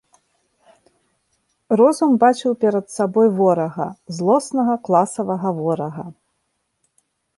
Розум 1.81 2.11
бачыў 2.23 2.51
перад 2.65 2.85
сабой 2.97 3.27
ворага, 3.41 3.87
злоснага 4.21 4.73
класавага 4.89 5.49
ворага. 5.59 6.05